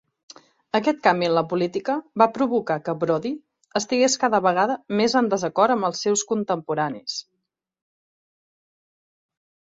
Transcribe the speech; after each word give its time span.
Aquest 0.77 1.01
canvi 1.07 1.25
en 1.31 1.33
la 1.37 1.41
política 1.49 1.97
va 2.21 2.25
provocar 2.37 2.77
que 2.87 2.95
Brodie 3.03 3.33
estigués 3.79 4.15
cada 4.23 4.39
vegada 4.45 4.77
més 5.01 5.15
en 5.19 5.29
desacord 5.33 5.73
amb 5.75 5.89
els 5.91 6.01
seus 6.07 6.23
contemporanis. 6.31 7.19